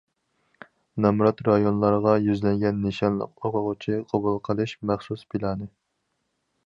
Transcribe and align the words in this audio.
نامرات 1.05 1.41
رايونلارغا 1.49 2.13
يۈزلەنگەن 2.29 2.81
نىشانلىق 2.87 3.45
ئوقۇغۇچى 3.49 4.01
قوبۇل 4.15 4.41
قىلىش 4.49 4.75
مەخسۇس 4.93 5.27
پىلانى. 5.35 5.69